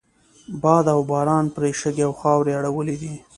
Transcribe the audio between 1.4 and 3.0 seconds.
پرې شګې او خاورې اړولی